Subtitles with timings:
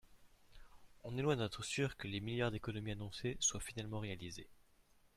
[1.03, 4.47] on est loin d’être sûrs que les milliards d’économies annoncés soient finalement réalisés.